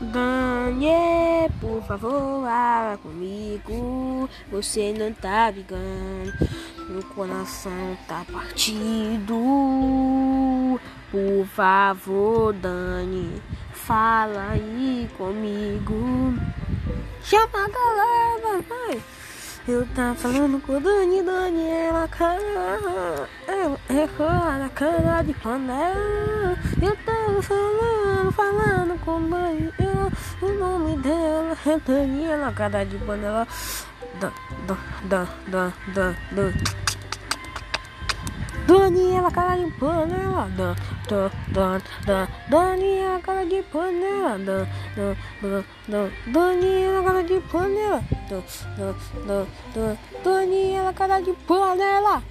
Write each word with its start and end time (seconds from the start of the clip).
Daniel, 0.00 1.50
por 1.60 1.82
favor, 1.82 2.46
fala 2.86 2.96
comigo. 2.98 4.28
Você 4.50 4.94
não 4.96 5.12
tá 5.12 5.50
ligando. 5.50 6.32
Meu 6.88 7.02
coração 7.02 7.96
tá 8.06 8.24
partido. 8.32 9.34
Por 11.10 11.46
favor, 11.46 12.52
Dani, 12.52 13.42
fala 13.72 14.50
aí 14.52 15.08
comigo. 15.16 16.34
Chama 17.22 17.64
a 17.64 17.68
galera, 17.68 18.62
vai. 18.68 19.02
Eu 19.68 19.84
tava 19.96 20.14
falando 20.14 20.62
com 20.62 20.76
o 20.76 20.80
Dani, 20.80 21.22
Dani, 21.22 21.68
ela 21.68 22.06
cara, 22.06 22.40
ela 23.48 23.78
é 23.88 24.58
na 24.60 24.68
cara 24.68 25.22
de 25.22 25.34
panela. 25.34 26.56
Eu 26.80 26.96
tava 27.04 27.42
falando, 27.42 28.30
falando 28.30 29.04
com 29.04 29.16
o 29.16 29.28
Dani, 29.28 29.72
o 30.46 30.58
nome 30.58 30.96
dela 30.98 31.56
é 31.66 31.78
Dani, 31.78 32.24
ela 32.24 32.52
cara 32.52 32.84
de 32.84 32.98
panela. 32.98 33.46
Dan, 34.20 34.32
dan, 34.66 34.78
dan, 35.08 35.26
dan, 35.50 35.72
dan, 35.94 36.16
dan. 36.32 36.52
Daniela, 38.66 39.30
cara 39.30 39.56
de 39.56 39.70
panela, 39.78 40.48
dan, 40.56 40.74
dan, 41.08 41.30
dan, 41.54 41.82
dan, 42.04 42.28
Daniela, 42.50 43.20
cara 43.20 43.44
de 43.44 43.62
panela, 43.62 44.38
dan, 44.38 44.66
dan, 44.96 45.16
dan, 45.40 45.64
dan, 45.86 46.10
Daniela, 46.26 47.02
cara 47.02 47.22
de 47.22 47.40
panela, 47.52 48.02
dan, 48.28 48.42
dan, 48.76 48.94
dan, 49.26 49.46
dan, 49.74 49.98
Daniela, 50.24 50.92
cara 50.92 51.20
de 51.20 51.32
panela. 51.46 52.22